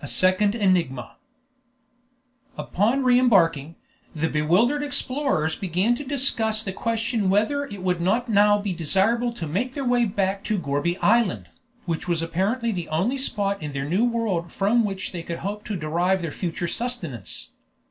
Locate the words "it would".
7.66-8.00